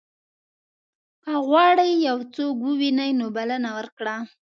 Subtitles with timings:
[1.23, 4.15] که غواړې یو څوک ووینې نو بلنه ورکړه.